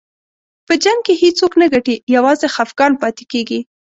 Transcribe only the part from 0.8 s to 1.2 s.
جنګ کې